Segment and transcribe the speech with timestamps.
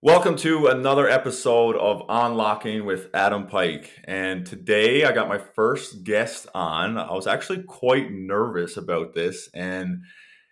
[0.00, 3.90] Welcome to another episode of Unlocking with Adam Pike.
[4.04, 6.96] And today I got my first guest on.
[6.96, 10.04] I was actually quite nervous about this, and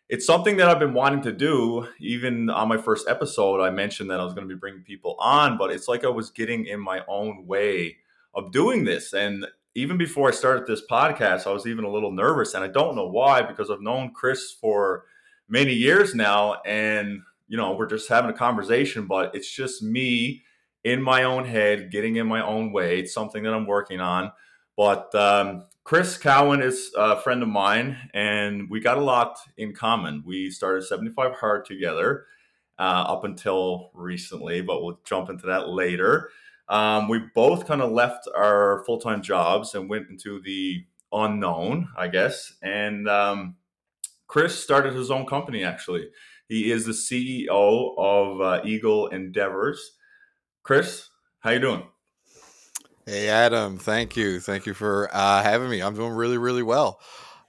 [0.09, 1.87] it's something that I've been wanting to do.
[2.01, 5.15] Even on my first episode, I mentioned that I was going to be bringing people
[5.21, 7.99] on, but it's like I was getting in my own way
[8.35, 9.13] of doing this.
[9.13, 12.69] And even before I started this podcast, I was even a little nervous, and I
[12.69, 15.05] don't know why because I've known Chris for
[15.49, 20.43] many years now, and you know, we're just having a conversation, but it's just me
[20.85, 23.01] in my own head, getting in my own way.
[23.01, 24.33] It's something that I'm working on.
[24.77, 29.75] But um, Chris Cowan is a friend of mine, and we got a lot in
[29.75, 30.23] common.
[30.27, 32.27] We started 75 Hard together
[32.79, 36.31] uh, up until recently, but we'll jump into that later.
[36.69, 41.89] Um, we both kind of left our full time jobs and went into the unknown,
[41.97, 42.55] I guess.
[42.63, 43.57] And um,
[44.27, 46.09] Chris started his own company actually.
[46.49, 49.93] He is the CEO of uh, Eagle Endeavours.
[50.63, 51.09] Chris,
[51.41, 51.83] how you doing?
[53.05, 55.81] Hey Adam, thank you, thank you for uh, having me.
[55.81, 57.01] I'm doing really, really well.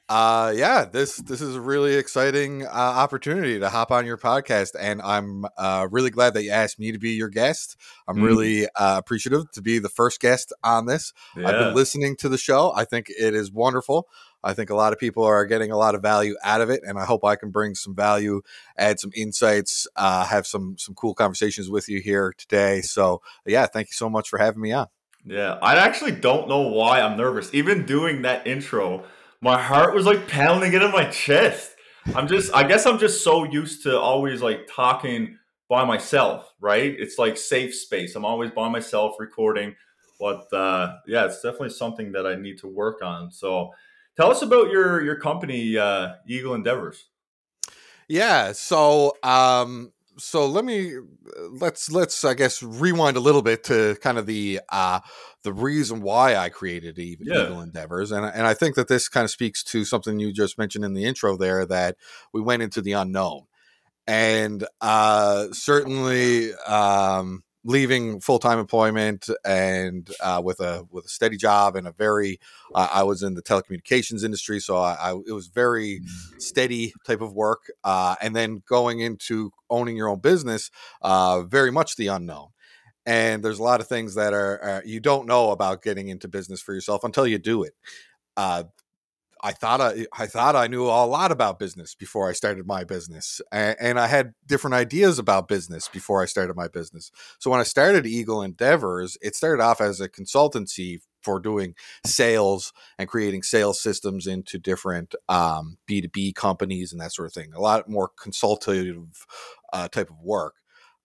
[0.09, 4.76] Uh, yeah, this this is a really exciting uh, opportunity to hop on your podcast,
[4.80, 7.76] and I'm uh, really glad that you asked me to be your guest.
[8.08, 8.23] I'm mm.
[8.23, 11.11] really uh, appreciative to be the first guest on this.
[11.36, 11.48] Yeah.
[11.48, 12.72] I've been listening to the show.
[12.73, 14.08] I think it is wonderful.
[14.48, 16.81] I think a lot of people are getting a lot of value out of it,
[16.88, 18.42] and I hope I can bring some value,
[18.78, 22.80] add some insights, uh, have some some cool conversations with you here today.
[22.80, 24.88] So, yeah, thank you so much for having me on.
[25.26, 27.54] Yeah, I actually don't know why I'm nervous.
[27.54, 29.04] Even doing that intro,
[29.42, 31.72] my heart was like pounding it in my chest.
[32.16, 36.95] I'm just, I guess I'm just so used to always like talking by myself, right?
[36.98, 38.16] It's like safe space.
[38.16, 39.76] I'm always by myself recording,
[40.22, 43.30] but uh, yeah, it's definitely something that I need to work on.
[43.30, 43.72] So,
[44.18, 47.06] Tell us about your your company, uh, Eagle Endeavours.
[48.10, 50.94] Yeah, so um, so let me
[51.52, 55.02] let's let's I guess rewind a little bit to kind of the uh,
[55.44, 57.62] the reason why I created Eagle, yeah.
[57.62, 60.84] Endeavours, and and I think that this kind of speaks to something you just mentioned
[60.84, 61.98] in the intro there that
[62.34, 63.44] we went into the unknown,
[64.08, 66.54] and uh, certainly.
[66.67, 71.92] Um, leaving full time employment and uh, with a with a steady job and a
[71.92, 72.39] very
[72.73, 76.00] uh, I was in the telecommunications industry, so I, I it was very
[76.39, 77.70] steady type of work.
[77.83, 82.48] Uh, and then going into owning your own business, uh, very much the unknown.
[83.05, 86.61] And there's a lot of things that are you don't know about getting into business
[86.61, 87.73] for yourself until you do it.
[89.42, 92.83] I thought I, I thought I knew a lot about business before I started my
[92.83, 97.11] business, and, and, I had different ideas about business before I started my business.
[97.39, 101.75] So when I started Eagle Endeavours, it started off as a consultancy for doing
[102.05, 107.27] sales and creating sales systems into different um, B two B companies and that sort
[107.27, 107.54] of thing.
[107.54, 109.25] A lot more consultative
[109.73, 110.55] uh, type of work.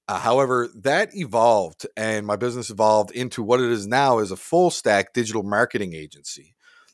[0.09, 4.37] Uh, however, that evolved, and my business evolved into what it is now is a
[4.37, 6.52] full stack digital marketing agency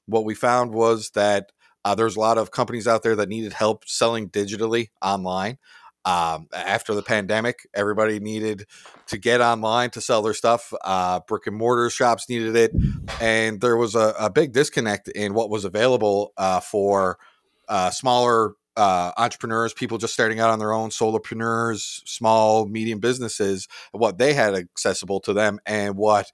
[0.09, 1.53] what we found was that
[1.85, 5.59] uh, there's a lot of companies out there that needed help selling digitally online.
[6.05, 8.65] Um, after the pandemic, everybody needed
[9.09, 10.73] to get online to sell their stuff.
[10.83, 12.73] Uh, brick and mortar shops needed it,
[13.21, 17.19] and there was a, a big disconnect in what was available uh, for
[17.69, 23.69] uh, smaller uh, entrepreneurs, people just starting out on their own, solopreneurs, small, medium businesses,
[23.91, 26.31] what they had accessible to them, and what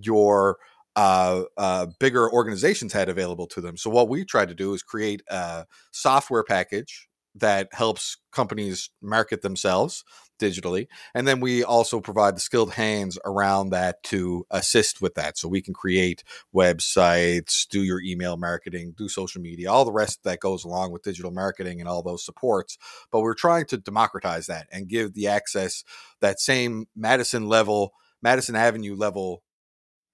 [0.00, 0.58] your
[0.96, 3.76] uh, uh, bigger organizations had available to them.
[3.76, 9.42] So what we tried to do is create a software package that helps companies market
[9.42, 10.04] themselves
[10.40, 15.38] digitally and then we also provide the skilled hands around that to assist with that
[15.38, 16.22] so we can create
[16.54, 21.02] websites do your email marketing do social media all the rest that goes along with
[21.02, 22.76] digital marketing and all those supports
[23.10, 25.84] but we're trying to democratize that and give the access
[26.20, 27.92] that same madison level
[28.22, 29.42] madison avenue level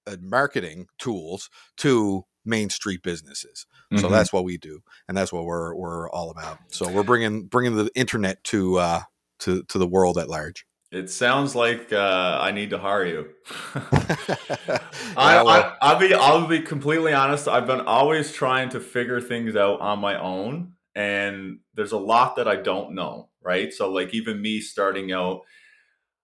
[0.07, 3.65] uh, marketing tools to main street businesses.
[3.91, 4.01] Mm-hmm.
[4.01, 6.59] So that's what we do, and that's what we're we're all about.
[6.69, 9.01] So we're bringing bringing the internet to uh,
[9.39, 10.65] to to the world at large.
[10.91, 13.29] It sounds like uh, I need to hire you.
[13.75, 14.79] I,
[15.17, 17.47] I, I'll be I'll be completely honest.
[17.47, 22.35] I've been always trying to figure things out on my own, and there's a lot
[22.35, 23.29] that I don't know.
[23.41, 25.41] Right, so like even me starting out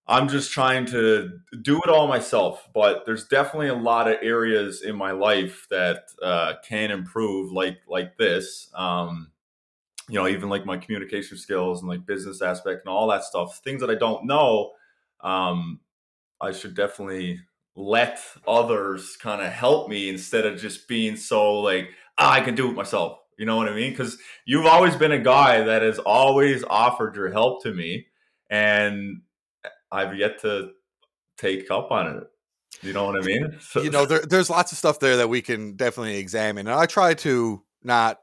[0.10, 4.82] I'm just trying to do it all myself, but there's definitely a lot of areas
[4.82, 8.72] in my life that uh, can improve, like like this.
[8.74, 9.30] Um,
[10.10, 13.62] you know, even like my communication skills and like business aspect and all that stuff.
[13.64, 14.72] Things that I don't know,
[15.22, 15.80] um,
[16.42, 17.40] I should definitely
[17.76, 22.56] let others kind of help me instead of just being so like ah, I can
[22.56, 23.20] do it myself.
[23.38, 23.92] You know what I mean?
[23.92, 28.08] Because you've always been a guy that has always offered your help to me,
[28.50, 29.22] and
[29.92, 30.72] I've yet to
[31.38, 32.24] take up on it.
[32.82, 33.58] You know what I mean?
[33.62, 36.76] So, you know, there, there's lots of stuff there that we can definitely examine, and
[36.76, 38.20] I try to not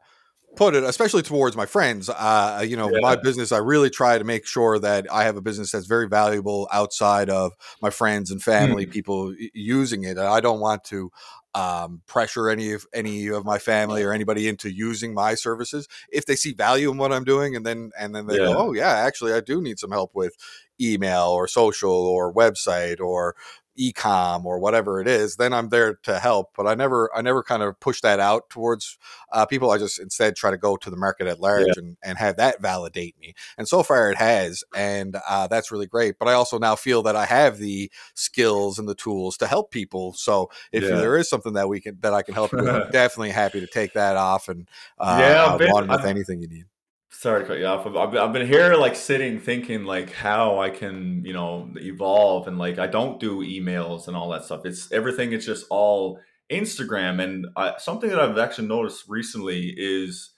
[0.57, 2.09] put it, especially towards my friends.
[2.09, 2.99] Uh, you know, yeah.
[3.01, 6.09] my business, I really try to make sure that I have a business that's very
[6.09, 7.53] valuable outside of
[7.83, 8.91] my friends and family, mm.
[8.91, 10.19] people using it.
[10.19, 11.11] I don't want to
[11.55, 16.27] um, pressure any of any of my family or anybody into using my services if
[16.27, 18.53] they see value in what I'm doing, and then and then they yeah.
[18.53, 20.35] go, oh yeah, actually I do need some help with
[20.81, 23.34] email or social or website or
[23.78, 27.43] ecom or whatever it is then i'm there to help but i never i never
[27.43, 28.99] kind of push that out towards
[29.32, 31.73] uh, people i just instead try to go to the market at large yeah.
[31.76, 35.87] and, and have that validate me and so far it has and uh, that's really
[35.87, 39.46] great but i also now feel that i have the skills and the tools to
[39.46, 40.90] help people so if yeah.
[40.90, 43.61] there is something that we can that i can help you with i'm definitely happy
[43.61, 44.69] to take that off and
[44.99, 46.64] uh, yeah, uh, with anything you need
[47.11, 47.87] sorry to cut you off.
[47.87, 52.58] I've, I've been here like sitting thinking like how I can, you know, evolve and
[52.58, 54.67] like I don't do emails and all that stuff.
[54.67, 55.32] It's everything.
[55.32, 56.20] It's just all
[56.50, 57.23] Instagram.
[57.23, 60.32] And I, something that I've actually noticed recently is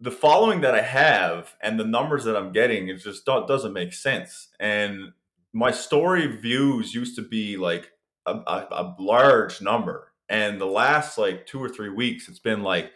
[0.00, 2.88] the following that I have and the numbers that I'm getting.
[2.88, 4.48] It just doesn't make sense.
[4.60, 5.12] And
[5.52, 7.90] my story views used to be like
[8.26, 12.62] a, a, a large number, and the last like two or three weeks, it's been
[12.62, 12.92] like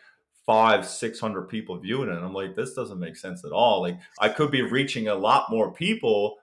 [0.47, 2.17] five, six hundred people viewing it.
[2.17, 3.83] And I'm like, this doesn't make sense at all.
[3.83, 6.37] Like I could be reaching a lot more people.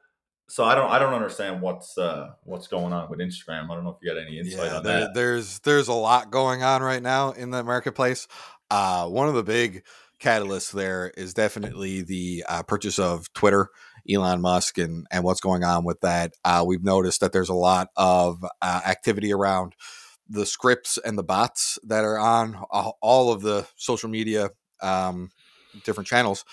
[0.48, 3.70] So I don't I don't understand what's uh what's going on with Instagram.
[3.70, 5.14] I don't know if you got any insight yeah, on there, that.
[5.14, 8.28] There's there's a lot going on right now in the marketplace.
[8.72, 9.84] Uh one of the big
[10.20, 13.70] catalysts there is definitely the uh, purchase of Twitter,
[14.10, 16.34] Elon Musk, and and what's going on with that.
[16.44, 19.76] Uh, we've noticed that there's a lot of uh, activity around
[20.30, 22.56] the scripts and the bots that are on
[23.02, 24.50] all of the social media
[24.82, 25.30] um,
[25.84, 26.46] different channels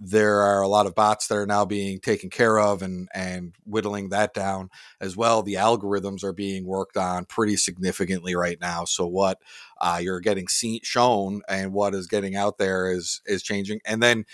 [0.00, 3.54] there are a lot of bots that are now being taken care of and and
[3.66, 5.42] whittling that down as well.
[5.42, 8.86] The algorithms are being worked on pretty significantly right now.
[8.86, 9.38] So what
[9.78, 13.80] uh, you're getting seen, shown and what is getting out there is is changing.
[13.84, 14.24] And then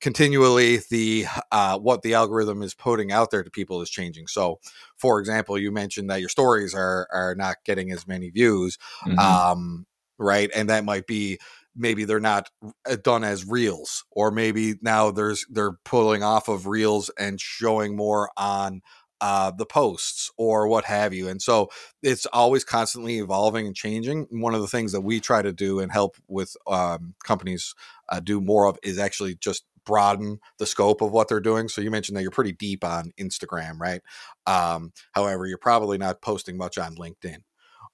[0.00, 4.26] continually the uh, what the algorithm is putting out there to people is changing.
[4.26, 4.58] So,
[5.00, 9.18] for example, you mentioned that your stories are are not getting as many views, mm-hmm.
[9.18, 9.86] um,
[10.18, 10.50] right?
[10.54, 11.38] And that might be
[11.74, 12.50] maybe they're not
[12.88, 17.96] uh, done as reels, or maybe now there's they're pulling off of reels and showing
[17.96, 18.82] more on
[19.20, 21.28] uh, the posts or what have you.
[21.28, 21.68] And so
[22.02, 24.26] it's always constantly evolving and changing.
[24.30, 27.74] One of the things that we try to do and help with um, companies
[28.08, 31.68] uh, do more of is actually just broaden the scope of what they're doing.
[31.68, 34.00] So you mentioned that you're pretty deep on Instagram, right?
[34.46, 37.38] Um, however, you're probably not posting much on LinkedIn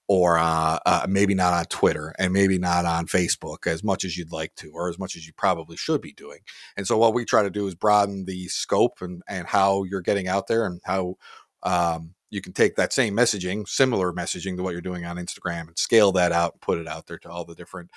[0.07, 4.15] or uh, uh, maybe not on Twitter and maybe not on Facebook as much as
[4.15, 6.39] you'd like to, or as much as you probably should be doing.
[6.77, 10.01] And so what we try to do is broaden the scope and, and how you're
[10.01, 11.15] getting out there and how
[11.63, 15.67] um, you can take that same messaging, similar messaging to what you're doing on Instagram
[15.67, 17.89] and scale that out and put it out there to all the different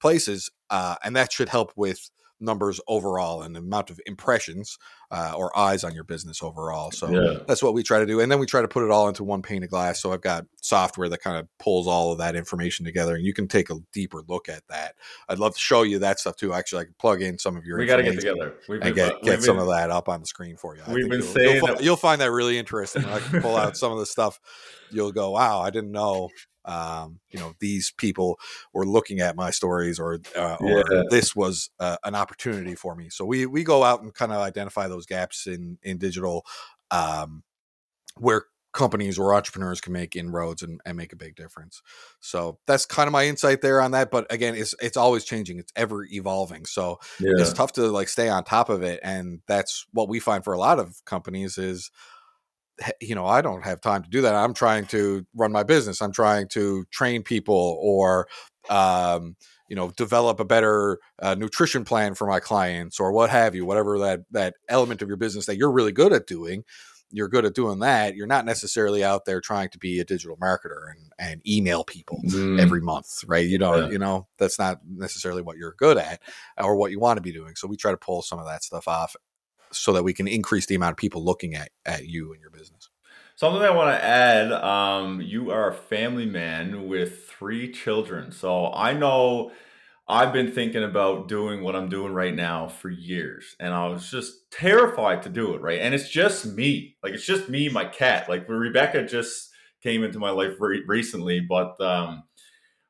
[0.00, 0.48] places.
[0.70, 4.78] Uh, and that should help with numbers overall and the amount of impressions
[5.10, 6.90] uh, or eyes on your business overall.
[6.90, 7.38] So yeah.
[7.46, 8.20] that's what we try to do.
[8.20, 10.00] And then we try to put it all into one pane of glass.
[10.00, 13.32] So I've got software that kind of pulls all of that information together and you
[13.32, 14.94] can take a deeper look at that.
[15.28, 16.52] I'd love to show you that stuff too.
[16.52, 18.54] Actually, I can plug in some of your We got to get together.
[18.68, 20.82] We've and get, get some been, of that up on the screen for you.
[20.86, 23.04] I we've been you'll, saying you'll, that- you'll find that really interesting.
[23.04, 24.38] I can pull out some of the stuff.
[24.90, 26.30] You'll go, wow, I didn't know
[26.64, 28.38] um, you know these people
[28.72, 31.02] were looking at my stories or, uh, or yeah.
[31.10, 34.38] this was uh, an opportunity for me so we we go out and kind of
[34.38, 36.44] identify those gaps in in digital
[36.90, 37.42] um,
[38.16, 41.82] where companies or entrepreneurs can make inroads and, and make a big difference
[42.20, 45.58] so that's kind of my insight there on that but again it's it's always changing
[45.58, 47.30] it's ever evolving so yeah.
[47.38, 50.52] it's tough to like stay on top of it and that's what we find for
[50.52, 51.90] a lot of companies is
[53.00, 54.34] you know i don't have time to do that.
[54.34, 56.00] I'm trying to run my business.
[56.00, 58.28] I'm trying to train people or
[58.70, 59.36] um,
[59.68, 63.64] you know develop a better uh, nutrition plan for my clients or what have you
[63.64, 66.64] whatever that that element of your business that you're really good at doing
[67.10, 68.16] you're good at doing that.
[68.16, 72.20] You're not necessarily out there trying to be a digital marketer and, and email people
[72.26, 72.60] mm.
[72.60, 73.46] every month right?
[73.46, 73.88] You know yeah.
[73.88, 76.20] you know that's not necessarily what you're good at
[76.58, 77.54] or what you want to be doing.
[77.56, 79.16] So we try to pull some of that stuff off
[79.72, 82.50] so that we can increase the amount of people looking at, at you and your
[82.50, 82.90] business.
[83.36, 88.32] Something I want to add um, you are a family man with three children.
[88.32, 89.52] So I know
[90.08, 93.54] I've been thinking about doing what I'm doing right now for years.
[93.60, 95.80] And I was just terrified to do it, right?
[95.80, 96.96] And it's just me.
[97.02, 98.28] Like, it's just me, my cat.
[98.28, 99.50] Like, Rebecca just
[99.82, 102.24] came into my life re- recently, but um,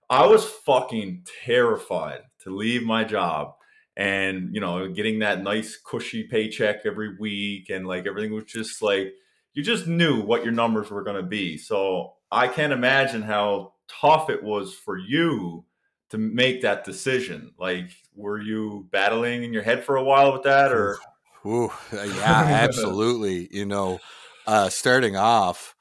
[0.09, 3.55] I was fucking terrified to leave my job
[3.99, 8.81] and you know getting that nice cushy paycheck every week and like everything was just
[8.81, 9.13] like
[9.59, 11.59] you just knew what your numbers were going to be.
[11.59, 15.65] So I can't imagine how tough it was for you
[16.11, 17.53] to make that decision.
[17.59, 20.99] Like, were you battling in your head for a while with that, or?
[21.45, 23.49] Ooh, yeah, absolutely.
[23.51, 23.99] you know,
[24.47, 25.75] uh, starting off,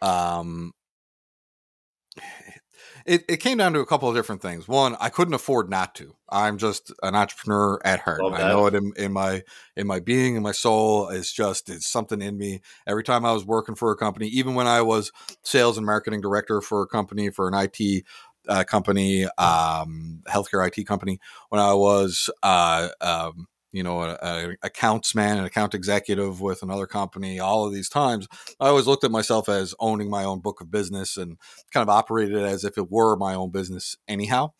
[0.00, 0.72] um,
[3.08, 4.68] it, it came down to a couple of different things.
[4.68, 6.14] One, I couldn't afford not to.
[6.28, 8.20] I'm just an entrepreneur at heart.
[8.34, 9.42] I know it in, in, my
[9.76, 11.08] in my being, in my soul.
[11.08, 12.60] It's just it's something in me.
[12.86, 15.10] Every time I was working for a company, even when I was
[15.42, 18.04] sales and marketing director for a company for an IT
[18.46, 24.56] uh, company, um, healthcare IT company, when I was uh, um, you know, a, a,
[24.62, 28.26] accounts man, an account executive with another company, all of these times,
[28.60, 31.36] I always looked at myself as owning my own book of business and
[31.72, 34.52] kind of operated as if it were my own business anyhow.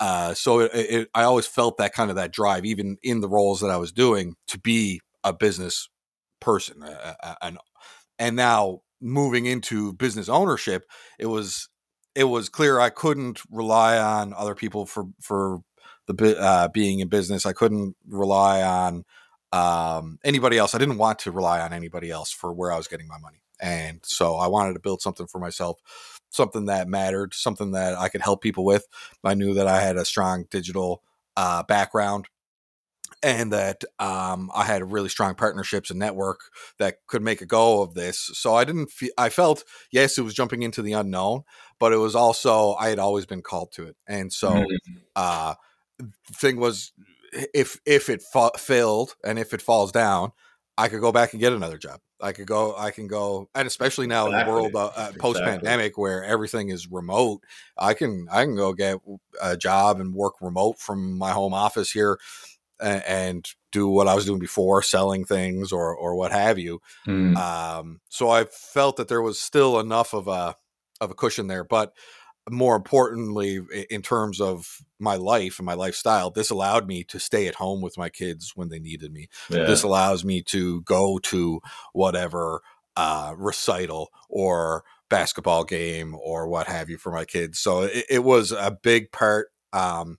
[0.00, 3.28] Uh, so it, it, I always felt that kind of that drive, even in the
[3.28, 5.88] roles that I was doing, to be a business
[6.40, 6.82] person.
[7.40, 7.58] and
[8.18, 10.84] and now moving into business ownership,
[11.18, 11.68] it was
[12.14, 15.60] it was clear I couldn't rely on other people for for
[16.06, 17.46] the uh, being in business.
[17.46, 19.04] I couldn't rely on
[19.52, 20.74] um, anybody else.
[20.74, 23.42] I didn't want to rely on anybody else for where I was getting my money,
[23.60, 25.78] and so I wanted to build something for myself,
[26.30, 28.86] something that mattered, something that I could help people with.
[29.22, 31.02] I knew that I had a strong digital
[31.36, 32.28] uh, background.
[33.24, 36.40] And that um, I had really strong partnerships and network
[36.78, 38.30] that could make a go of this.
[38.32, 38.90] So I didn't.
[38.90, 41.42] Feel, I felt yes, it was jumping into the unknown,
[41.78, 44.94] but it was also I had always been called to it, and so mm-hmm.
[45.14, 45.54] uh,
[46.34, 46.92] thing was
[47.54, 50.32] if if it fa- failed and if it falls down,
[50.76, 52.00] I could go back and get another job.
[52.20, 52.74] I could go.
[52.76, 54.40] I can go, and especially now exactly.
[54.40, 56.02] in the world uh, uh, post pandemic exactly.
[56.02, 57.42] where everything is remote,
[57.76, 58.98] I can I can go get
[59.42, 62.18] a job and work remote from my home office here,
[62.80, 66.80] and, and do what I was doing before, selling things or or what have you.
[67.06, 67.36] Mm.
[67.36, 70.54] Um, so I felt that there was still enough of a
[71.00, 71.92] of a cushion there, but
[72.50, 77.46] more importantly, in terms of my life and my lifestyle, this allowed me to stay
[77.46, 79.28] at home with my kids when they needed me.
[79.48, 79.64] Yeah.
[79.64, 81.60] This allows me to go to
[81.92, 82.62] whatever
[82.96, 87.58] uh, recital or basketball game or what have you for my kids.
[87.58, 89.48] So it, it was a big part.
[89.72, 90.18] Um,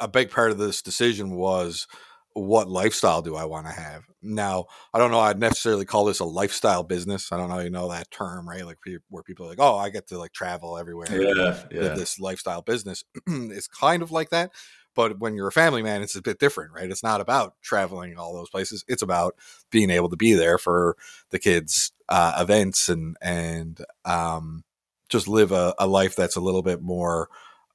[0.00, 1.86] a big part of this decision was
[2.34, 4.04] what lifestyle do I want to have?
[4.22, 5.20] Now, I don't know.
[5.20, 7.32] I'd necessarily call this a lifestyle business.
[7.32, 7.58] I don't know.
[7.58, 8.64] You know that term, right?
[8.64, 11.08] Like where people are like, oh, I get to like travel everywhere.
[11.10, 11.94] Yeah, yeah.
[11.94, 14.52] This lifestyle business is kind of like that.
[14.94, 16.90] But when you're a family man, it's a bit different, right?
[16.90, 18.84] It's not about traveling all those places.
[18.88, 19.36] It's about
[19.70, 20.96] being able to be there for
[21.30, 24.64] the kids' uh, events and and um,
[25.08, 27.28] just live a, a life that's a little bit more.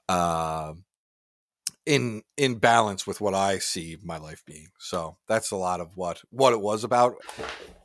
[0.07, 0.73] Uh,
[1.87, 4.67] in in balance with what I see my life being.
[4.77, 7.15] So that's a lot of what what it was about.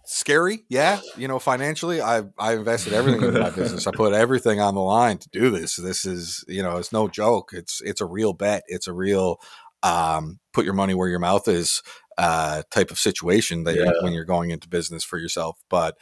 [0.04, 1.00] Scary, yeah.
[1.16, 3.86] You know, financially, I I invested everything in my business.
[3.86, 5.76] I put everything on the line to do this.
[5.76, 7.50] This is you know, it's no joke.
[7.52, 8.64] It's it's a real bet.
[8.66, 9.36] It's a real
[9.84, 11.80] um, put your money where your mouth is
[12.18, 13.92] uh, type of situation that yeah.
[14.00, 15.60] when you're going into business for yourself.
[15.70, 15.96] But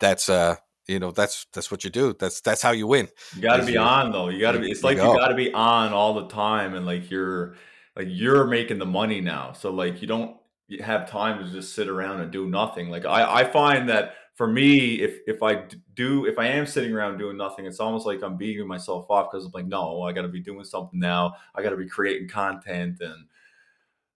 [0.00, 2.14] that's uh you know that's that's what you do.
[2.18, 4.28] That's that's how you win you got to be on though.
[4.28, 6.74] You got to be it's like you, you got to be on all the time
[6.74, 7.54] and like you're
[7.96, 9.52] like you're making the money now.
[9.52, 10.36] So like you don't
[10.80, 12.88] have time to just sit around and do nothing.
[12.90, 15.64] Like i i find that for me if if i
[15.94, 19.30] do if i am sitting around doing nothing it's almost like i'm beating myself off
[19.30, 21.34] because i'm like no i got to be doing something now.
[21.54, 23.00] I got to be creating content.
[23.00, 23.26] And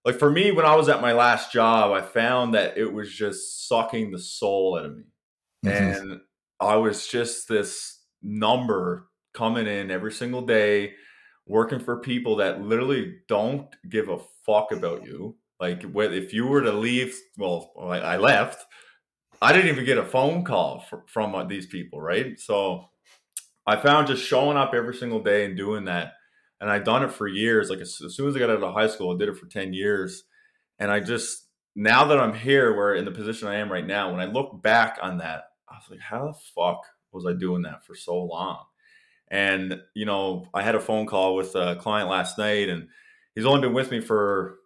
[0.03, 3.13] like for me when i was at my last job i found that it was
[3.13, 5.03] just sucking the soul out of me.
[5.65, 6.11] Mm-hmm.
[6.11, 6.21] and
[6.59, 10.93] I was just this number coming in every single day,
[11.45, 15.37] working for people that literally don't give a fuck about you.
[15.59, 18.65] Like, if you were to leave, well, I left.
[19.41, 22.39] I didn't even get a phone call from uh, these people, right?
[22.39, 22.85] So
[23.65, 26.13] I found just showing up every single day and doing that,
[26.59, 27.69] and I'd done it for years.
[27.69, 29.73] Like as soon as I got out of high school, I did it for ten
[29.73, 30.23] years,
[30.77, 34.11] and I just now that I'm here, where in the position I am right now,
[34.11, 37.63] when I look back on that, I was like, how the fuck was I doing
[37.63, 38.65] that for so long?
[39.29, 42.87] And, you know, I had a phone call with a client last night and
[43.35, 44.57] he's only been with me for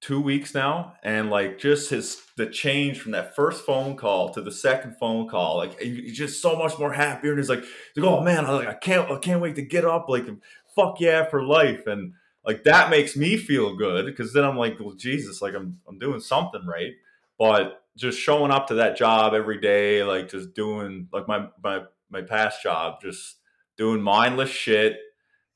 [0.00, 0.94] two weeks now.
[1.02, 5.28] And like just his, the change from that first phone call to the second phone
[5.28, 7.32] call, like he's just so much more happier.
[7.32, 7.62] And he's like,
[7.94, 10.08] he's like oh man, I, like, I can't, I can't wait to get up.
[10.08, 10.26] Like,
[10.74, 11.86] fuck yeah for life.
[11.86, 15.78] And like that makes me feel good because then I'm like, well, Jesus, like I'm,
[15.88, 16.94] I'm doing something right.
[17.38, 21.82] But just showing up to that job every day, like just doing like my my
[22.10, 23.36] my past job, just
[23.76, 24.96] doing mindless shit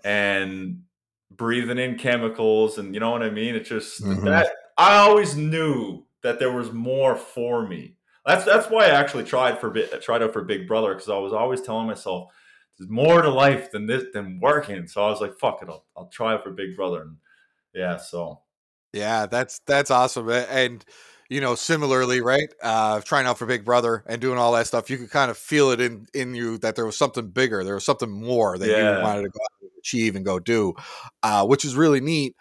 [0.05, 0.83] and
[1.31, 3.55] breathing in chemicals and you know what I mean?
[3.55, 4.27] It's just mm-hmm.
[4.27, 7.97] that I always knew that there was more for me.
[8.27, 11.19] that's that's why I actually tried for bit tried out for Big Brother because I
[11.19, 12.33] was always telling myself
[12.79, 14.87] there's more to life than this than working.
[14.89, 17.03] So I was like, fuck it, I'll, I'll try for Big Brother.
[17.03, 17.17] And
[17.75, 18.41] yeah, so
[18.93, 20.29] yeah, that's that's awesome.
[20.29, 20.85] And
[21.33, 22.53] you know, similarly, right?
[22.63, 25.39] Uh, trying out for Big Brother and doing all that stuff, you could kind of
[25.39, 28.69] feel it in in you that there was something bigger, there was something more that
[28.69, 28.99] yeah.
[28.99, 29.41] you wanted to go
[29.79, 30.75] achieve and go do,
[31.23, 32.37] uh, which is really neat.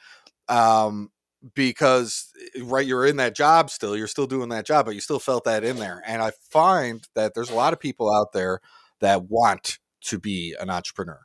[0.47, 1.09] Um,
[1.55, 5.01] because eh, right you're in that job still you're still doing that job but you
[5.01, 8.31] still felt that in there and i find that there's a lot of people out
[8.31, 8.59] there
[9.01, 11.19] that want to be an entrepreneur.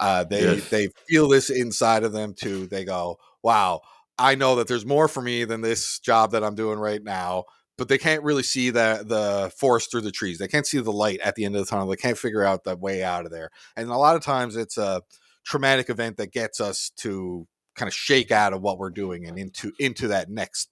[0.00, 0.68] Uh, they yes.
[0.68, 2.66] they feel this inside of them too.
[2.66, 3.82] They go, "Wow,
[4.18, 7.44] I know that there's more for me than this job that I'm doing right now."
[7.78, 10.38] But they can't really see the the forest through the trees.
[10.38, 11.88] They can't see the light at the end of the tunnel.
[11.88, 13.50] They can't figure out the way out of there.
[13.76, 15.02] And a lot of times, it's a
[15.44, 17.46] traumatic event that gets us to
[17.76, 20.70] kind of shake out of what we're doing and into into that next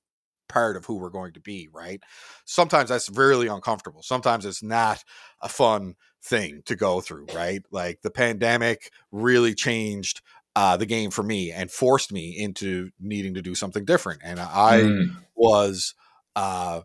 [0.48, 2.02] part of who we're going to be, right?
[2.44, 4.02] Sometimes that's really uncomfortable.
[4.02, 5.02] Sometimes it's not
[5.40, 7.62] a fun thing to go through, right?
[7.70, 10.22] Like the pandemic really changed
[10.56, 14.20] uh, the game for me and forced me into needing to do something different.
[14.24, 15.16] And I mm.
[15.34, 15.94] was
[16.36, 16.82] uh,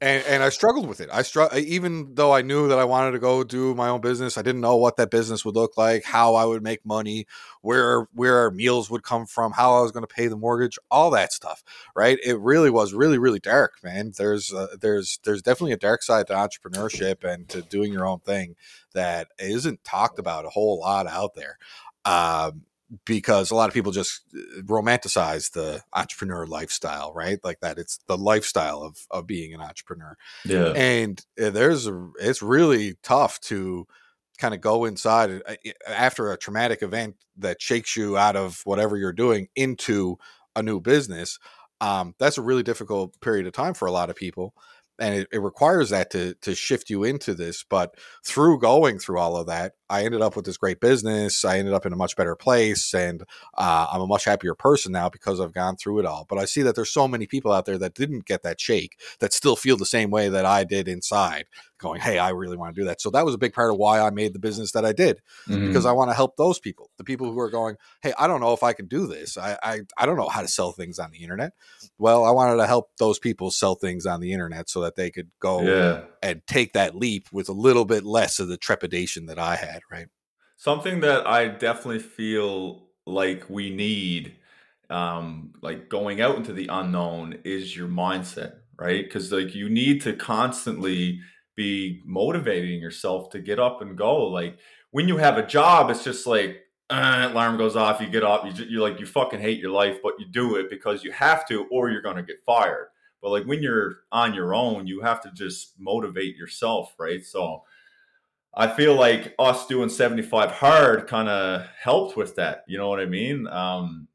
[0.00, 1.08] and and I struggled with it.
[1.12, 4.36] I struggled even though I knew that I wanted to go do my own business.
[4.36, 7.26] I didn't know what that business would look like, how I would make money,
[7.62, 10.78] where where our meals would come from, how I was going to pay the mortgage,
[10.90, 11.62] all that stuff.
[11.94, 12.18] Right?
[12.24, 14.12] It really was really really dark, man.
[14.16, 18.20] There's uh, there's there's definitely a dark side to entrepreneurship and to doing your own
[18.20, 18.56] thing
[18.94, 21.58] that isn't talked about a whole lot out there.
[22.06, 22.62] Um,
[23.04, 27.38] because a lot of people just uh, romanticize the entrepreneur lifestyle, right?
[27.42, 30.16] Like that it's the lifestyle of of being an entrepreneur.
[30.44, 30.72] Yeah.
[30.76, 33.86] And uh, there's a, it's really tough to
[34.38, 35.54] kind of go inside uh,
[35.88, 40.16] after a traumatic event that shakes you out of whatever you're doing into
[40.54, 41.38] a new business.
[41.80, 44.54] Um, that's a really difficult period of time for a lot of people
[44.98, 47.94] and it, it, requires that to to shift you into this but
[48.24, 51.74] through going through all of that i ended up with this great business i ended
[51.74, 53.22] up in a much better place and
[53.56, 56.26] uh, i'm a much happier person now because i've gone through it all.
[56.28, 58.98] But i see that there's so many people out there that didn't get that shake
[59.20, 61.46] that still feel the same way that i did inside
[61.78, 63.00] going hey i really want to do that.
[63.00, 65.20] So that was a big part of why i made the business that i did
[65.48, 65.66] mm-hmm.
[65.66, 68.40] because i want to help those people the people who are going hey i don't
[68.40, 69.36] know if i can do this.
[69.36, 71.52] I, I i don't know how to sell things on the internet.
[71.98, 75.10] Well i wanted to help those people sell things on the internet so that they
[75.10, 76.04] could go yeah.
[76.22, 79.75] and take that leap with a little bit less of the trepidation that I had,
[79.90, 80.08] right?
[80.56, 84.36] Something that I definitely feel like we need,
[84.90, 89.04] um, like going out into the unknown, is your mindset, right?
[89.04, 91.20] Because like you need to constantly
[91.56, 94.26] be motivating yourself to get up and go.
[94.26, 94.58] Like
[94.90, 98.44] when you have a job, it's just like uh, alarm goes off, you get up,
[98.46, 101.46] you you like you fucking hate your life, but you do it because you have
[101.48, 102.88] to, or you're gonna get fired.
[103.20, 107.24] But like when you're on your own, you have to just motivate yourself, right?
[107.24, 107.64] So
[108.56, 112.64] I feel like us doing 75 hard kind of helped with that.
[112.66, 113.46] You know what I mean?
[113.46, 114.08] Um,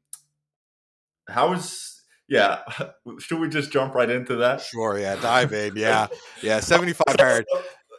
[1.28, 2.62] how is yeah?
[3.20, 4.60] Should we just jump right into that?
[4.60, 4.98] Sure.
[4.98, 5.16] Yeah.
[5.16, 5.76] Dive in.
[5.76, 6.08] Yeah.
[6.42, 6.58] Yeah.
[6.58, 7.44] 75 hard.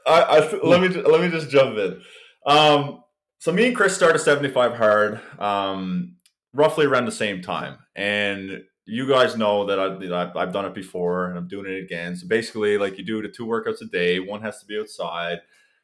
[0.06, 2.02] I, I, let me let me just jump in.
[2.46, 3.04] Um,
[3.40, 6.18] so me and Chris started 75 hard um,
[6.54, 11.30] roughly around the same time, and you guys know that I, I've done it before
[11.30, 12.18] and I'm doing it again.
[12.18, 14.20] So basically, like you do the two workouts a day.
[14.20, 15.40] One has to be outside.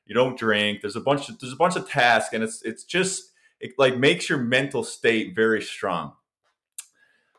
[0.10, 0.82] You don't drink.
[0.82, 3.96] There's a bunch of there's a bunch of tasks, and it's it's just it like
[3.96, 6.14] makes your mental state very strong.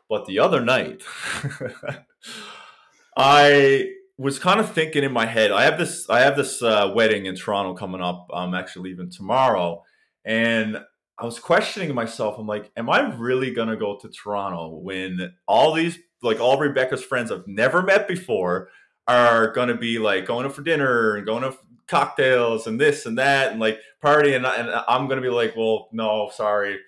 [0.09, 1.03] But the other night,
[3.17, 5.51] I was kind of thinking in my head.
[5.51, 8.29] I have this I have this uh, wedding in Toronto coming up.
[8.33, 9.83] I'm actually leaving tomorrow,
[10.23, 10.77] and
[11.19, 12.37] I was questioning myself.
[12.39, 17.03] I'm like, am I really gonna go to Toronto when all these like all Rebecca's
[17.03, 18.69] friends I've never met before
[19.09, 21.57] are gonna be like going out for dinner and going to
[21.91, 25.89] cocktails and this and that and like party and, and I'm gonna be like, well,
[25.91, 26.79] no, sorry.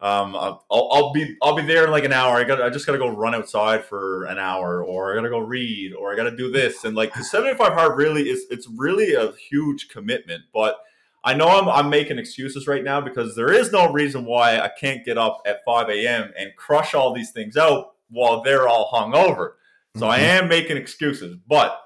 [0.00, 2.36] Um, I'll, I'll be I'll be there in like an hour.
[2.36, 5.38] I got I just gotta go run outside for an hour, or I gotta go
[5.38, 9.32] read, or I gotta do this, and like 75 hard really is it's really a
[9.32, 10.78] huge commitment, but
[11.24, 14.68] I know I'm, I'm making excuses right now because there is no reason why I
[14.68, 16.32] can't get up at 5 a.m.
[16.36, 19.56] and crush all these things out while they're all hung over.
[19.94, 20.10] So mm-hmm.
[20.10, 21.80] I am making excuses, but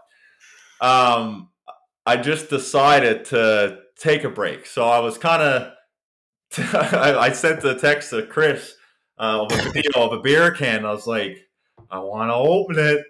[0.81, 1.51] um,
[2.07, 4.67] I just decided to take a break.
[4.67, 5.73] So I was kind of,
[6.75, 8.75] I sent the text to Chris
[9.19, 10.85] uh, of a video of a beer can.
[10.85, 11.37] I was like,
[11.91, 13.05] I want to open it.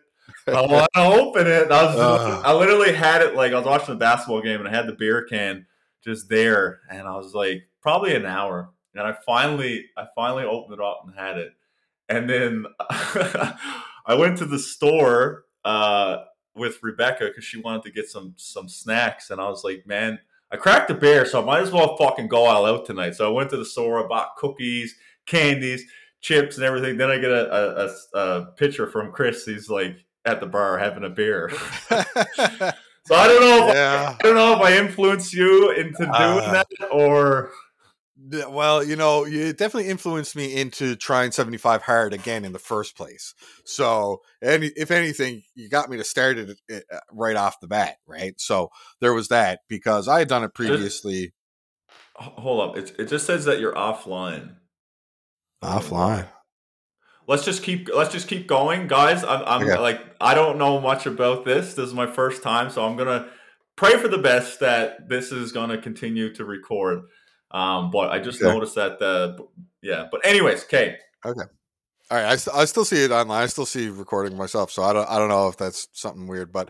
[0.48, 1.70] I want to open it.
[1.70, 2.42] I was, uh.
[2.44, 4.92] I literally had it like I was watching the basketball game and I had the
[4.94, 5.66] beer can
[6.06, 10.74] just there, and I was like probably an hour, and I finally I finally opened
[10.74, 11.52] it up and had it,
[12.08, 16.18] and then I went to the store uh,
[16.56, 20.18] with Rebecca because she wanted to get some some snacks, and I was like, man,
[20.50, 23.14] I cracked a beer, so I might as well fucking go all out tonight.
[23.14, 24.94] So I went to the store, I bought cookies,
[25.26, 25.84] candies,
[26.20, 26.96] chips, and everything.
[26.96, 29.44] Then I get a, a, a, a picture from Chris.
[29.44, 31.50] He's like at the bar having a beer.
[31.88, 31.94] so
[33.14, 33.68] I don't know.
[33.68, 34.08] If yeah.
[34.10, 37.50] I, I, don't know if I influenced you into doing uh, that or
[38.18, 42.96] well, you know, it definitely influenced me into trying 75 hard again in the first
[42.96, 43.34] place.
[43.64, 47.96] So, any if anything, you got me to start it uh, right off the bat,
[48.06, 48.38] right?
[48.40, 51.34] So there was that because I had done it previously.
[52.14, 54.56] hold up, it, it just says that you're offline.
[55.62, 56.28] Offline.
[57.28, 59.24] Let's just keep let's just keep going, guys.
[59.24, 59.78] I'm, I'm okay.
[59.78, 61.74] like I don't know much about this.
[61.74, 63.28] This is my first time, so I'm gonna
[63.74, 67.02] pray for the best that this is gonna continue to record.
[67.50, 68.52] Um, but I just okay.
[68.52, 69.46] noticed that the
[69.82, 70.06] yeah.
[70.10, 70.98] But anyways, okay.
[71.24, 71.42] Okay.
[72.08, 73.42] All right, I, I still see it online.
[73.42, 76.52] I still see recording myself, so I don't I don't know if that's something weird,
[76.52, 76.68] but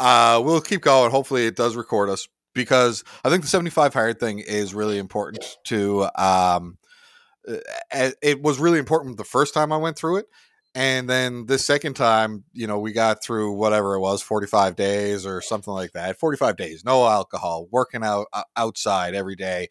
[0.00, 1.10] uh, we'll keep going.
[1.10, 4.96] Hopefully, it does record us because I think the seventy five hard thing is really
[4.96, 6.08] important to.
[6.16, 6.78] Um,
[8.22, 10.26] it was really important the first time I went through it,
[10.74, 15.26] and then this second time, you know, we got through whatever it was, 45 days
[15.26, 16.18] or something like that.
[16.18, 19.68] 45 days, no alcohol, working out uh, outside every day,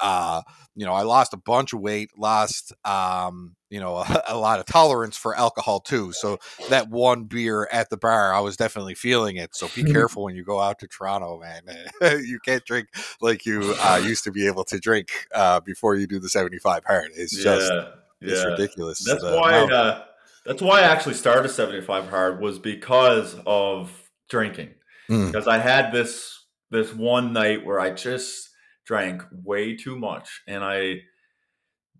[0.00, 0.42] uh,
[0.74, 4.60] you know, I lost a bunch of weight, lost, um, you know, a, a, lot
[4.60, 6.12] of tolerance for alcohol too.
[6.12, 9.56] So that one beer at the bar, I was definitely feeling it.
[9.56, 11.62] So be careful when you go out to Toronto, man.
[12.24, 12.88] you can't drink
[13.20, 16.84] like you uh, used to be able to drink uh, before you do the 75
[16.84, 17.10] hard.
[17.14, 17.88] It's just, yeah,
[18.20, 18.50] it's yeah.
[18.50, 19.02] ridiculous.
[19.04, 20.04] That's why, uh,
[20.44, 24.74] that's why I actually started 75 hard was because of drinking.
[25.08, 25.26] Mm.
[25.26, 28.45] Because I had this, this one night where I just,
[28.86, 31.00] drank way too much and I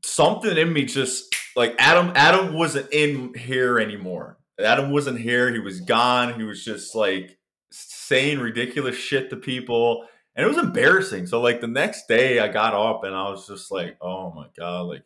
[0.05, 4.39] something in me just like Adam Adam wasn't in here anymore.
[4.59, 5.53] Adam wasn't here.
[5.53, 6.39] He was gone.
[6.39, 7.39] He was just like
[7.71, 11.27] saying ridiculous shit to people and it was embarrassing.
[11.27, 14.47] So like the next day I got up and I was just like, "Oh my
[14.57, 15.05] god, like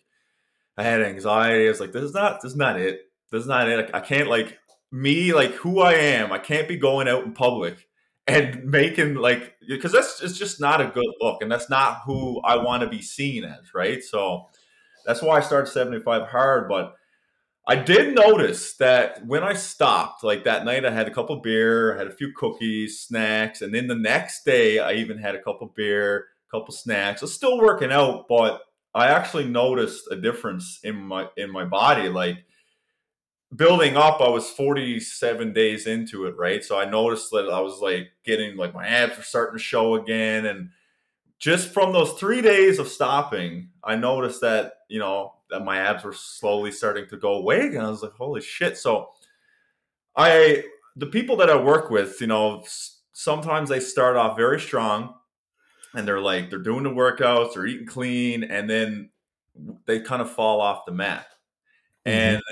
[0.77, 1.67] I had anxiety.
[1.67, 3.01] I was like, this is not this is not it.
[3.31, 3.91] This is not it.
[3.95, 4.59] I can't like
[4.93, 6.33] me like who I am.
[6.33, 7.89] I can't be going out in public
[8.31, 12.41] and making like because that's it's just not a good look and that's not who
[12.43, 14.03] i want to be seen as right?
[14.03, 14.49] So
[15.05, 16.95] that's why i started 75 hard but
[17.67, 21.97] i did notice that when i stopped like that night i had a couple beer
[21.97, 25.73] had a few cookies snacks and then the next day i even had a couple
[25.75, 27.23] beer a couple snacks.
[27.23, 28.61] I was still working out but
[28.95, 32.45] i actually noticed a difference in my in my body like
[33.55, 36.65] building up, I was 47 days into it, right?
[36.65, 39.95] So I noticed that I was like getting like my abs were starting to show
[39.97, 40.47] again.
[40.47, 40.71] And
[41.39, 46.05] just from those three days of stopping, I noticed that, you know, that my abs
[46.05, 47.85] were slowly starting to go away again.
[47.85, 48.79] I was like, holy shit.
[48.79, 49.11] So
[50.17, 50.65] I,
[50.97, 52.65] the people that I work with, you know,
[53.13, 55.15] sometimes they start off very strong
[55.95, 59.11] and they're like, they're doing the workouts, they're eating clean, and then
[59.87, 61.27] they kind of fall off the mat
[62.07, 62.37] Mm-hmm.
[62.37, 62.43] And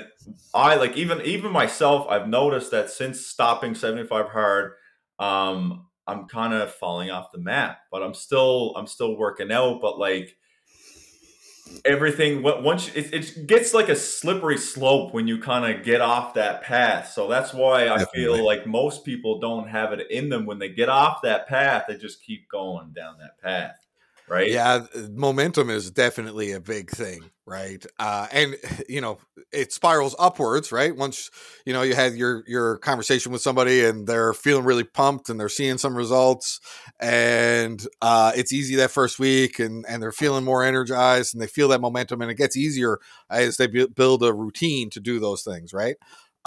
[0.53, 4.73] I like even even myself, I've noticed that since stopping 75 hard,
[5.19, 9.81] um, I'm kind of falling off the map, but I'm still I'm still working out,
[9.81, 10.35] but like
[11.85, 16.33] everything once it, it gets like a slippery slope when you kind of get off
[16.33, 18.21] that path so that's why i Definitely.
[18.23, 21.85] feel like most people don't have it in them when they get off that path
[21.87, 23.75] they just keep going down that path
[24.29, 24.49] right?
[24.49, 27.83] Yeah, momentum is definitely a big thing, right?
[27.97, 28.55] Uh, and
[28.89, 29.17] you know,
[29.51, 30.95] it spirals upwards, right?
[30.95, 31.29] Once
[31.65, 35.39] you know you had your your conversation with somebody and they're feeling really pumped and
[35.39, 36.59] they're seeing some results,
[36.99, 41.47] and uh, it's easy that first week, and and they're feeling more energized and they
[41.47, 45.43] feel that momentum, and it gets easier as they build a routine to do those
[45.43, 45.95] things, right?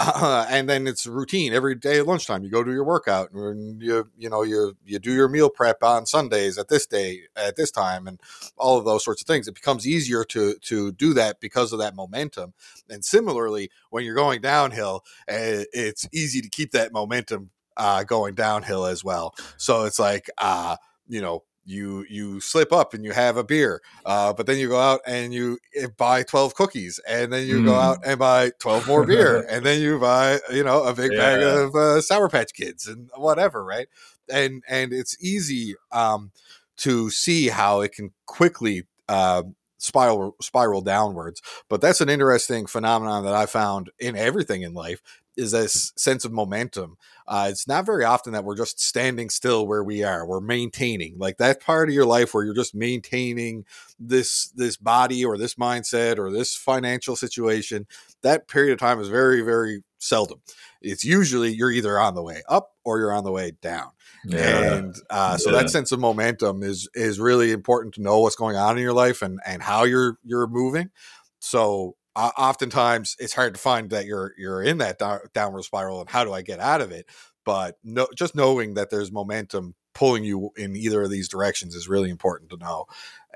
[0.03, 2.43] Uh, and then it's routine every day at lunchtime.
[2.43, 5.83] You go do your workout, and you you know you you do your meal prep
[5.83, 8.19] on Sundays at this day at this time, and
[8.57, 9.47] all of those sorts of things.
[9.47, 12.53] It becomes easier to to do that because of that momentum.
[12.89, 18.35] And similarly, when you're going downhill, uh, it's easy to keep that momentum uh, going
[18.35, 19.33] downhill as well.
[19.57, 23.81] So it's like uh, you know you you slip up and you have a beer
[24.05, 27.61] uh, but then you go out and you eh, buy 12 cookies and then you
[27.61, 27.65] mm.
[27.65, 31.11] go out and buy 12 more beer and then you buy you know a big
[31.11, 31.17] yeah.
[31.19, 33.87] bag of uh, sour patch kids and whatever right
[34.29, 36.31] and and it's easy um,
[36.77, 39.43] to see how it can quickly uh,
[39.83, 45.01] spiral spiral downwards but that's an interesting phenomenon that i found in everything in life
[45.35, 46.97] is this sense of momentum.
[47.27, 50.25] Uh, it's not very often that we're just standing still where we are.
[50.25, 53.65] We're maintaining like that part of your life where you're just maintaining
[53.99, 57.87] this this body or this mindset or this financial situation.
[58.21, 60.41] That period of time is very very seldom.
[60.83, 63.91] It's usually you're either on the way up or you're on the way down.
[64.25, 64.73] Yeah.
[64.75, 65.61] And uh, so yeah.
[65.61, 68.93] that sense of momentum is is really important to know what's going on in your
[68.93, 70.91] life and and how you're you're moving.
[71.39, 74.99] So uh, oftentimes it's hard to find that you're you're in that
[75.33, 77.07] downward spiral and how do I get out of it.
[77.45, 81.89] But no, just knowing that there's momentum pulling you in either of these directions is
[81.89, 82.85] really important to know.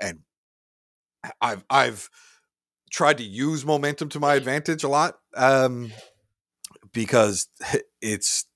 [0.00, 0.20] And
[1.40, 2.08] I've I've
[2.90, 5.92] tried to use momentum to my advantage a lot um,
[6.92, 7.48] because
[8.02, 8.46] it's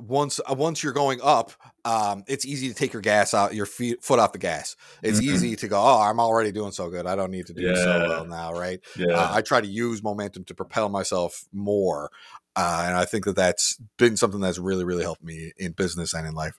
[0.00, 1.52] once uh, once you're going up,
[1.84, 4.76] um, it's easy to take your gas out, your feet foot off the gas.
[5.02, 5.34] It's mm-hmm.
[5.34, 7.06] easy to go, oh, I'm already doing so good.
[7.06, 7.74] I don't need to do yeah.
[7.74, 8.80] so well now, right?
[8.96, 9.14] Yeah.
[9.14, 12.10] Uh, I try to use momentum to propel myself more,
[12.56, 16.14] uh, and I think that that's been something that's really really helped me in business
[16.14, 16.58] and in life.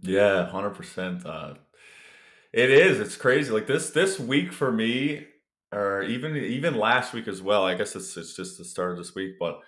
[0.00, 1.26] Yeah, hundred uh, percent.
[2.52, 3.00] It is.
[3.00, 3.50] It's crazy.
[3.50, 5.26] Like this this week for me,
[5.72, 7.64] or even even last week as well.
[7.64, 9.60] I guess it's it's just the start of this week, but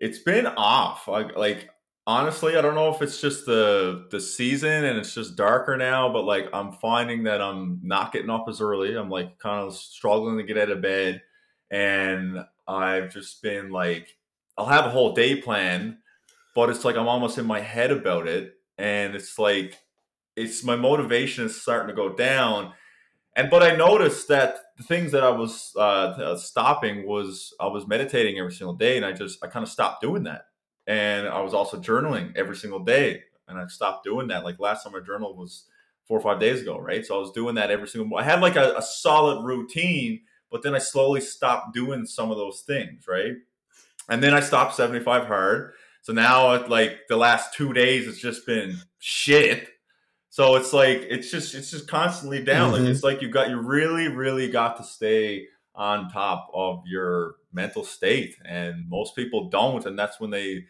[0.00, 1.08] it's been off.
[1.08, 1.70] Like like
[2.06, 6.12] honestly, I don't know if it's just the the season and it's just darker now,
[6.12, 8.94] but like I'm finding that I'm not getting up as early.
[8.96, 11.22] I'm like kind of struggling to get out of bed,
[11.70, 14.16] and I've just been like,
[14.56, 15.98] I'll have a whole day plan,
[16.54, 19.78] but it's like I'm almost in my head about it, and it's like
[20.36, 22.72] it's my motivation is starting to go down.
[23.36, 27.86] And but I noticed that the things that I was uh, stopping was I was
[27.86, 30.46] meditating every single day, and I just I kind of stopped doing that
[30.86, 33.22] and I was also journaling every single day.
[33.48, 34.44] And I stopped doing that.
[34.44, 35.64] Like last time I journaled was
[36.06, 37.04] four or five days ago, right?
[37.04, 38.16] So I was doing that every single.
[38.18, 40.20] I had like a, a solid routine,
[40.50, 43.34] but then I slowly stopped doing some of those things, right?
[44.08, 45.72] And then I stopped 75 hard.
[46.02, 49.68] So now, like the last two days, it's just been shit.
[50.34, 52.72] So it's like it's just it's just constantly down.
[52.72, 52.82] Mm-hmm.
[52.82, 57.36] Like it's like you got you really really got to stay on top of your
[57.52, 60.64] mental state and most people don't and that's when they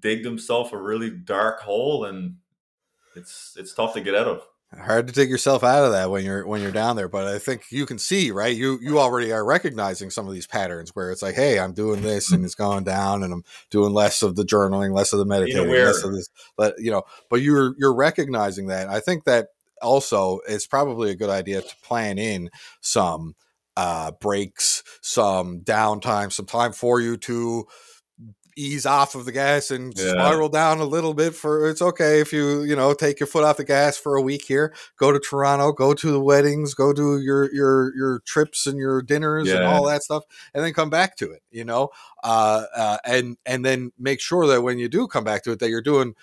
[0.00, 2.36] dig themselves a really dark hole and
[3.14, 4.46] it's it's tough to get out of
[4.78, 7.38] hard to take yourself out of that when you're when you're down there but i
[7.38, 8.56] think you can see right?
[8.56, 12.00] You you already are recognizing some of these patterns where it's like hey i'm doing
[12.02, 15.26] this and it's going down and i'm doing less of the journaling less of the
[15.26, 18.88] meditating less of this but you know but you're you're recognizing that.
[18.88, 19.48] I think that
[19.80, 23.34] also it's probably a good idea to plan in some
[23.76, 27.66] uh, breaks, some downtime, some time for you to
[28.56, 30.10] ease off of the gas and yeah.
[30.10, 33.44] spiral down a little bit for it's okay if you you know take your foot
[33.44, 36.92] off the gas for a week here go to toronto go to the weddings go
[36.92, 39.56] to your your your trips and your dinners yeah.
[39.56, 41.88] and all that stuff and then come back to it you know
[42.24, 45.58] uh, uh, and and then make sure that when you do come back to it
[45.58, 46.14] that you're doing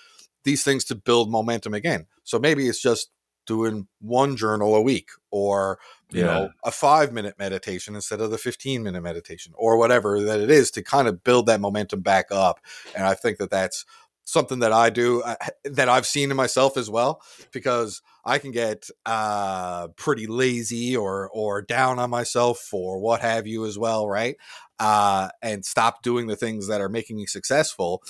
[0.44, 3.10] these things to build momentum again so maybe it's just
[3.46, 5.80] doing one journal a week or
[6.12, 6.26] you yeah.
[6.26, 10.50] know a five minute meditation instead of the 15 minute meditation or whatever that it
[10.50, 12.60] is to kind of build that momentum back up
[12.96, 13.86] and i think that that's
[14.24, 18.52] something that i do uh, that i've seen in myself as well because i can
[18.52, 24.08] get uh, pretty lazy or or down on myself or what have you as well
[24.08, 24.36] right
[24.82, 28.02] uh, and stop doing the things that are making me successful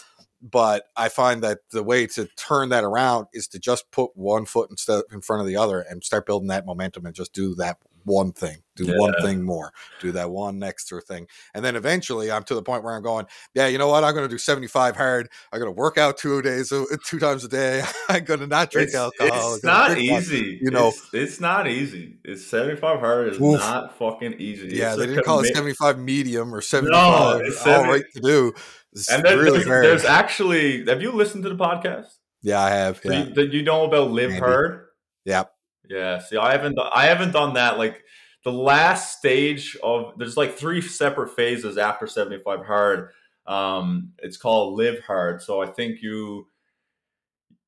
[0.41, 4.45] but I find that the way to turn that around is to just put one
[4.45, 7.55] foot instead in front of the other and start building that momentum and just do
[7.55, 7.77] that
[8.09, 8.97] one thing, do yeah.
[8.97, 11.27] one thing more, do that one extra thing.
[11.53, 14.03] And then eventually I'm to the point where I'm going, yeah, you know what?
[14.03, 15.29] I'm going to do 75 hard.
[15.53, 17.83] I'm going to work out two days, uh, two times a day.
[18.09, 19.55] I'm going to not drink it's, alcohol.
[19.55, 20.59] It's not easy.
[20.61, 22.17] you know, it's, it's, not easy.
[22.25, 23.59] It's 75 hard is Oof.
[23.59, 24.75] not fucking easy.
[24.75, 24.89] Yeah.
[24.89, 28.19] It's they didn't call it 75 medium or 75 no, it's 70, all right to
[28.19, 28.53] do.
[28.91, 32.07] It's and then really there's, there's, actually, have you listened to the podcast?
[32.41, 32.99] Yeah, I have.
[33.03, 33.25] Yeah.
[33.35, 34.39] So you, you, know about Live Andy.
[34.39, 34.87] Hard?
[35.25, 35.51] Yep.
[35.89, 36.19] Yeah.
[36.19, 37.77] See, I haven't I haven't done that.
[37.77, 38.03] Like
[38.43, 43.09] the last stage of there's like three separate phases after 75 hard.
[43.47, 45.41] Um, it's called live hard.
[45.41, 46.47] So I think you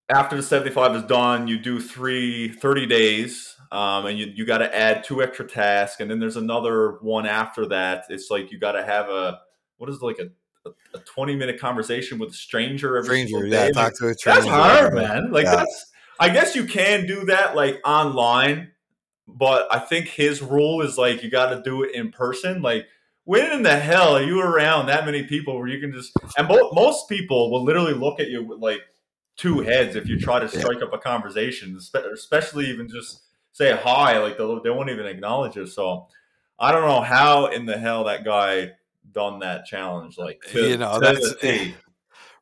[0.10, 3.56] after the 75 is done, you do three 30 days.
[3.72, 6.02] Um, and you, you got to add two extra tasks.
[6.02, 8.04] And then there's another one after that.
[8.10, 9.40] It's like you got to have a,
[9.78, 13.70] what is it, like a, a, 20 minute conversation with a stranger every stranger, yeah,
[13.72, 14.42] talk to a stranger.
[14.42, 15.32] That's hard, man.
[15.32, 15.56] Like yeah.
[15.56, 15.91] that's
[16.22, 18.70] I guess you can do that like online,
[19.28, 22.62] but I think his rule is like you got to do it in person.
[22.62, 22.86] Like,
[23.24, 26.48] when in the hell are you around that many people where you can just and
[26.48, 28.82] mo- most people will literally look at you with like
[29.36, 30.86] two heads if you try to strike yeah.
[30.86, 31.76] up a conversation,
[32.14, 34.20] especially even just say hi.
[34.20, 35.66] Like they, they won't even acknowledge you.
[35.66, 36.08] So
[36.60, 38.74] I don't know how in the hell that guy
[39.12, 40.20] done that challenge.
[40.20, 41.34] Like to, you know, that's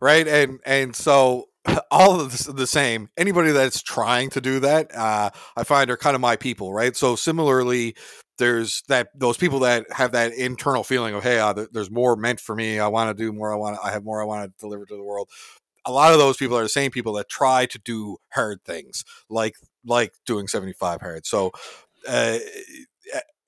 [0.02, 0.28] right.
[0.28, 1.49] And and so
[1.92, 3.10] all of the, same.
[3.18, 6.96] Anybody that's trying to do that, uh, I find are kind of my people, right?
[6.96, 7.96] So similarly,
[8.38, 12.40] there's that those people that have that internal feeling of hey, uh, there's more meant
[12.40, 12.80] for me.
[12.80, 13.54] I want to do more.
[13.54, 13.78] I want.
[13.84, 14.22] I have more.
[14.22, 15.30] I want to deliver to the world.
[15.86, 19.04] A lot of those people are the same people that try to do hard things,
[19.30, 21.26] like like doing 75 hard.
[21.26, 21.52] So
[22.08, 22.38] uh,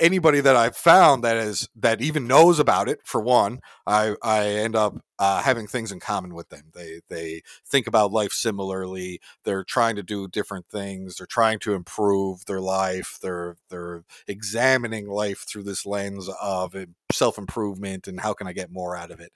[0.02, 4.48] anybody that I've found that is that even knows about it, for one, I I
[4.48, 6.64] end up uh, having things in common with them.
[6.74, 9.22] They they think about life similarly.
[9.46, 11.18] They're trying to do different things.
[11.18, 13.20] They're trying to improve their life.
[13.22, 16.76] They're they're examining life through this lens of
[17.12, 19.32] self improvement and how can I get more out of it.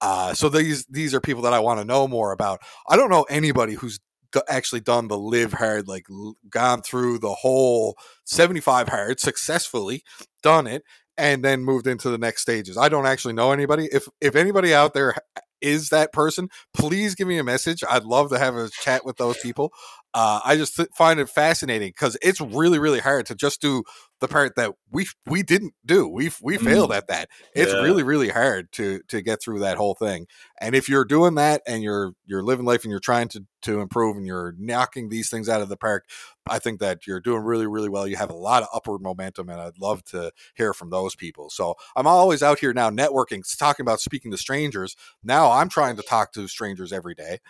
[0.00, 2.60] Uh, so these these are people that I want to know more about.
[2.88, 3.98] I don't know anybody who's
[4.48, 6.06] actually done the live hard, like
[6.48, 10.02] gone through the whole 75 hard successfully,
[10.42, 10.82] done it,
[11.16, 12.76] and then moved into the next stages.
[12.76, 13.88] I don't actually know anybody.
[13.92, 15.14] If if anybody out there
[15.60, 17.82] is that person, please give me a message.
[17.88, 19.72] I'd love to have a chat with those people.
[20.12, 23.82] Uh, I just th- find it fascinating because it's really, really hard to just do
[24.24, 26.08] the part that we we didn't do.
[26.08, 26.96] We we failed mm.
[26.96, 27.28] at that.
[27.54, 27.82] It's yeah.
[27.82, 30.26] really, really hard to to get through that whole thing.
[30.60, 33.80] And if you're doing that and you're you're living life and you're trying to to
[33.80, 36.06] improve and you're knocking these things out of the park,
[36.48, 38.08] I think that you're doing really, really well.
[38.08, 41.50] You have a lot of upward momentum, and I'd love to hear from those people.
[41.50, 44.96] So I'm always out here now networking, talking about speaking to strangers.
[45.22, 47.40] Now I'm trying to talk to strangers every day.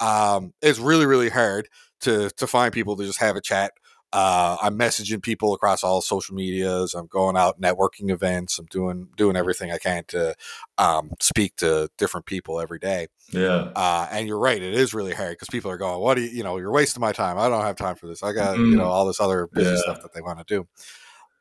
[0.00, 1.68] Um, it's really, really hard
[2.00, 3.72] to to find people to just have a chat.
[4.14, 6.94] Uh, I'm messaging people across all social medias.
[6.94, 8.60] I'm going out networking events.
[8.60, 10.36] I'm doing doing everything I can to
[10.78, 13.08] um, speak to different people every day.
[13.32, 13.72] Yeah.
[13.74, 14.62] Uh, and you're right.
[14.62, 16.28] It is really hard because people are going, "What do you?
[16.28, 17.38] You know, you're wasting my time.
[17.38, 18.22] I don't have time for this.
[18.22, 18.70] I got mm.
[18.70, 18.92] you know mm-hmm.
[18.92, 19.92] all this other business yeah.
[19.92, 20.68] stuff that they want to do."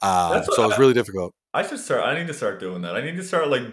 [0.01, 1.35] Uh, so it's really difficult.
[1.53, 2.03] I should start.
[2.03, 2.95] I need to start doing that.
[2.95, 3.65] I need to start like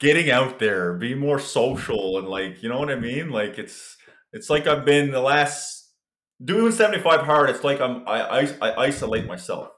[0.00, 3.30] getting out there, be more social, and like you know what I mean.
[3.30, 3.96] Like it's
[4.32, 5.81] it's like I've been the last
[6.44, 7.50] doing 75 hard.
[7.50, 9.70] It's like I'm I, I, I isolate myself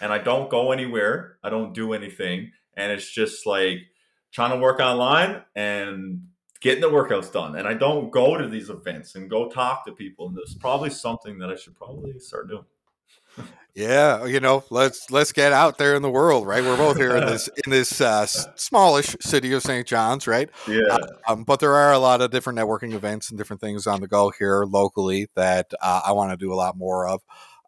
[0.00, 1.38] and I don't go anywhere.
[1.42, 3.78] I don't do anything, and it's just like
[4.32, 6.22] trying to work online and
[6.60, 7.56] getting the workouts done.
[7.56, 10.28] And I don't go to these events and go talk to people.
[10.28, 12.64] And there's probably something that I should probably start doing.
[13.74, 16.62] Yeah, you know, let's let's get out there in the world, right?
[16.62, 19.84] We're both here in this in this uh, smallish city of St.
[19.84, 20.48] John's, right?
[20.68, 20.82] Yeah.
[20.88, 24.00] Uh, um, but there are a lot of different networking events and different things on
[24.00, 27.22] the go here locally that uh, I want to do a lot more of.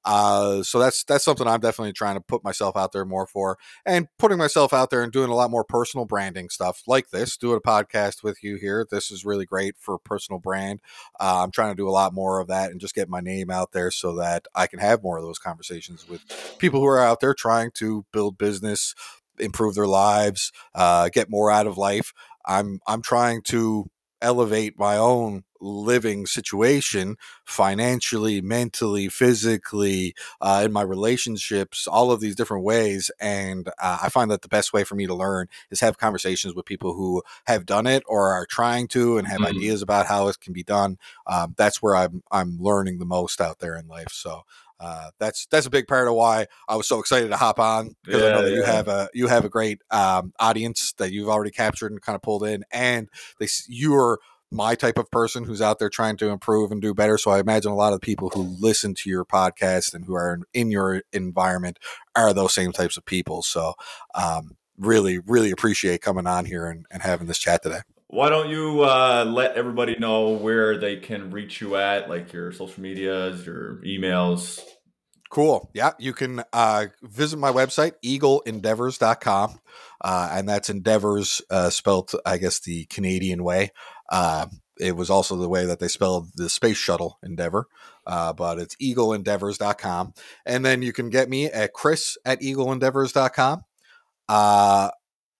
[0.06, 3.58] Uh, so that's that's something I'm definitely trying to put myself out there more for,
[3.84, 7.36] and putting myself out there and doing a lot more personal branding stuff like this.
[7.36, 10.80] Doing a podcast with you here, this is really great for personal brand.
[11.18, 13.50] Uh, I'm trying to do a lot more of that and just get my name
[13.50, 16.22] out there so that I can have more of those conversations with
[16.58, 18.94] people who are out there trying to build business,
[19.40, 22.12] improve their lives, uh, get more out of life.
[22.46, 23.86] I'm I'm trying to
[24.22, 32.36] elevate my own living situation financially mentally physically uh, in my relationships all of these
[32.36, 35.80] different ways and uh, i find that the best way for me to learn is
[35.80, 39.56] have conversations with people who have done it or are trying to and have mm-hmm.
[39.56, 43.40] ideas about how it can be done um, that's where i'm i'm learning the most
[43.40, 44.42] out there in life so
[44.78, 47.96] uh, that's that's a big part of why I was so excited to hop on
[48.04, 48.56] because yeah, I know that yeah.
[48.56, 52.14] you have a you have a great um, audience that you've already captured and kind
[52.14, 54.18] of pulled in, and they you're
[54.50, 57.18] my type of person who's out there trying to improve and do better.
[57.18, 60.14] So I imagine a lot of the people who listen to your podcast and who
[60.14, 61.78] are in your environment
[62.14, 63.42] are those same types of people.
[63.42, 63.74] So
[64.14, 67.80] um, really, really appreciate coming on here and, and having this chat today.
[68.08, 72.52] Why don't you uh, let everybody know where they can reach you at, like your
[72.52, 74.62] social medias, your emails?
[75.28, 75.70] Cool.
[75.74, 79.58] Yeah, you can uh, visit my website, eagleendeavours.com.
[80.00, 83.72] Uh, and that's endeavours uh, spelled, I guess, the Canadian way.
[84.08, 84.46] Uh,
[84.78, 87.66] it was also the way that they spelled the space shuttle Endeavour,
[88.06, 90.14] uh, but it's eagleendeavours.com.
[90.44, 93.62] And then you can get me at chris at eagleendeavours.com.
[94.28, 94.90] Uh,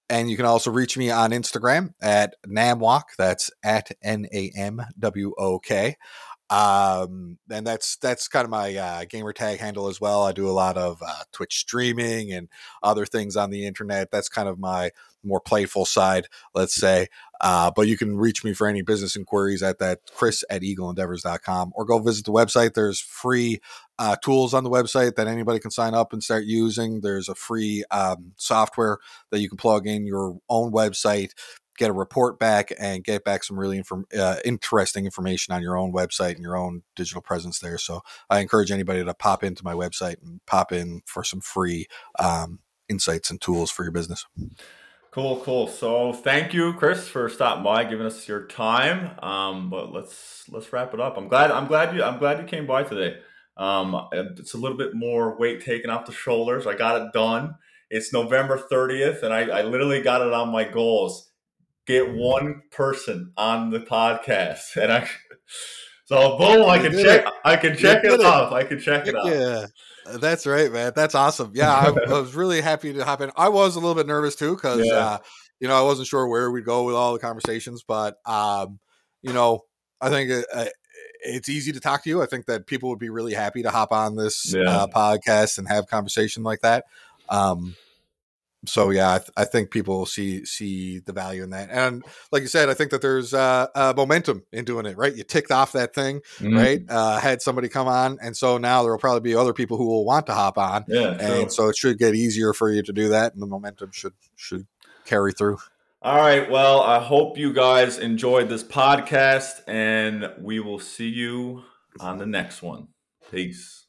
[0.09, 3.03] and you can also reach me on Instagram at Namwok.
[3.19, 5.97] That's at N A M W O K.
[6.49, 10.23] Um, and that's that's kind of my uh, gamer tag handle as well.
[10.23, 12.49] I do a lot of uh, Twitch streaming and
[12.85, 14.13] other things on the internet.
[14.13, 14.93] That's kind of my
[15.25, 17.09] more playful side, let's say.
[17.41, 21.73] Uh, but you can reach me for any business inquiries at that chris at eagleendeavours.com
[21.75, 22.75] or go visit the website.
[22.75, 23.61] There's free
[23.99, 27.01] uh, tools on the website that anybody can sign up and start using.
[27.01, 28.99] There's a free um, software
[29.31, 31.31] that you can plug in your own website
[31.77, 35.77] get a report back and get back some really inform- uh, interesting information on your
[35.77, 37.79] own website and your own digital presence there.
[37.79, 41.87] So I encourage anybody to pop into my website and pop in for some free
[42.19, 44.27] um, insights and tools for your business.
[45.17, 45.67] Cool, cool.
[45.67, 49.19] So thank you, Chris, for stopping by, giving us your time.
[49.23, 51.17] Um, but let's let's wrap it up.
[51.17, 53.17] I'm glad I'm glad you I'm glad you came by today.
[53.57, 56.67] Um, it's a little bit more weight taken off the shoulders.
[56.67, 57.55] I got it done.
[57.89, 61.31] It's November 30th, and I, I literally got it on my goals.
[61.87, 65.09] Get one person on the podcast, and I
[66.07, 67.27] so boom, I can check.
[67.27, 67.33] It.
[67.45, 68.53] I can check it, it, off.
[68.53, 69.29] I can check it off.
[69.29, 69.67] Yeah.
[70.19, 70.93] That's right, man.
[70.95, 71.51] That's awesome.
[71.55, 73.33] Yeah, I, I, was really happy to hop in.
[73.37, 74.93] I was a little bit nervous too because yeah.
[74.93, 75.19] uh,
[75.59, 78.79] you know I wasn't sure where we'd go with all the conversations, but um,
[79.23, 79.65] you know
[80.01, 80.67] I think it, uh,
[81.23, 82.23] it's easy to talk to you.
[82.23, 84.63] I think that people would be really happy to hop on this yeah.
[84.63, 86.85] uh, podcast and have conversation like that.
[87.29, 87.75] Um,
[88.67, 92.43] so yeah, I, th- I, think people see see the value in that, and like
[92.43, 94.97] you said, I think that there's uh, uh, momentum in doing it.
[94.97, 96.57] Right, you ticked off that thing, mm-hmm.
[96.57, 96.83] right?
[96.89, 99.87] Uh, had somebody come on, and so now there will probably be other people who
[99.87, 102.93] will want to hop on, yeah, and so it should get easier for you to
[102.93, 104.67] do that, and the momentum should should
[105.05, 105.59] carry through.
[106.03, 106.49] All right.
[106.49, 111.65] Well, I hope you guys enjoyed this podcast, and we will see you
[111.99, 112.89] on the next one.
[113.31, 113.86] Peace.